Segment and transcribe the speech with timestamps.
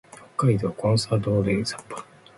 [0.35, 2.03] 北海道コンサドーレ札幌